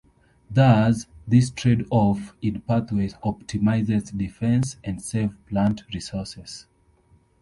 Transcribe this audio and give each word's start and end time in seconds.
Thus, 0.49 1.05
this 1.27 1.51
trade-off 1.51 2.33
in 2.41 2.61
pathways 2.61 3.13
optimizes 3.23 4.17
defense 4.17 4.77
and 4.83 4.99
saves 4.99 5.35
plant 5.47 5.83
resources. 5.93 6.65